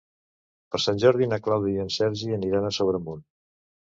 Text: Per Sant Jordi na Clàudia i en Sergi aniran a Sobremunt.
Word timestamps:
Per 0.75 0.79
Sant 0.85 1.01
Jordi 1.03 1.27
na 1.33 1.39
Clàudia 1.49 1.77
i 1.77 1.83
en 1.83 1.93
Sergi 1.97 2.33
aniran 2.37 2.65
a 2.65 2.73
Sobremunt. 2.81 3.21